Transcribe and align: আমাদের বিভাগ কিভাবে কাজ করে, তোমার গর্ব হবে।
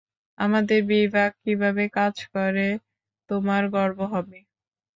আমাদের 0.37 0.79
বিভাগ 0.91 1.31
কিভাবে 1.43 1.83
কাজ 1.97 2.15
করে, 2.33 2.67
তোমার 3.29 3.63
গর্ব 3.75 3.99
হবে। 4.13 4.39